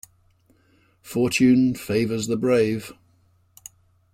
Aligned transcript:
Fortune 1.03 1.75
favours 1.75 2.25
the 2.25 2.35
brave. 2.35 2.91